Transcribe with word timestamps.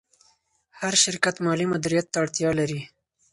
هر 0.79 0.93
شرکت 1.03 1.35
مالي 1.45 1.65
مدیر 1.71 1.93
ته 2.11 2.17
اړتیا 2.23 2.49
لري. 2.59 2.81